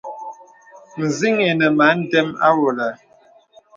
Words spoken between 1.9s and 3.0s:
a ndəm àwɔlə.